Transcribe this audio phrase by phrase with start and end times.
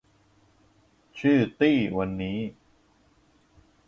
[1.19, 2.39] ชื่อตี้วันนี้